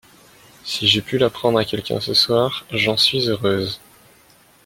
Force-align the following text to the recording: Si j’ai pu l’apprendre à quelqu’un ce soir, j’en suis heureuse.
Si 0.63 0.87
j’ai 0.87 1.03
pu 1.03 1.19
l’apprendre 1.19 1.59
à 1.59 1.63
quelqu’un 1.63 1.99
ce 1.99 2.15
soir, 2.15 2.65
j’en 2.71 2.97
suis 2.97 3.29
heureuse. 3.29 3.79